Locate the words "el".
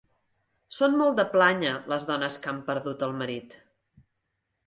3.09-3.15